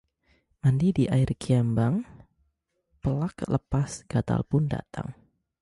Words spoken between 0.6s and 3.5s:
Mandi di air kiambang, pelak